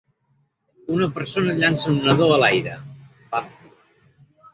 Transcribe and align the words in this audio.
Una 0.93 1.09
persona 1.17 1.53
llança 1.59 1.91
un 1.91 1.99
nadó 2.07 2.29
a 2.37 2.39
l'aire. 2.45 2.73